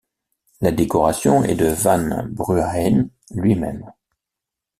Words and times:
La 0.61 0.71
décoration 0.71 1.43
est 1.43 1.53
de 1.53 1.67
Van 1.67 2.25
Bruaene 2.27 3.11
lui-même. 3.35 3.93